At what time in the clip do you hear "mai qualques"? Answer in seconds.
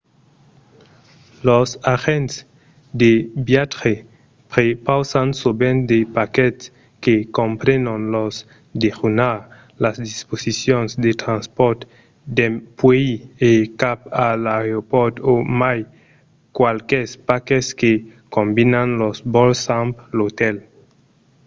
15.61-17.09